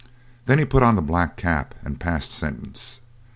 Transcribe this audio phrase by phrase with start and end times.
[0.47, 3.01] Then he put on the black cap and passed sentence.